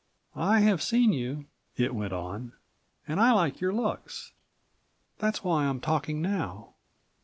"I 0.35 0.61
have 0.61 0.81
seen 0.81 1.13
you," 1.13 1.45
it 1.77 1.93
went 1.93 2.11
on, 2.11 2.53
"and 3.07 3.19
I 3.19 3.33
like 3.33 3.61
your 3.61 3.71
looks. 3.71 4.33
That's 5.19 5.43
why 5.43 5.67
I'm 5.67 5.79
talking 5.79 6.23
now." 6.23 6.73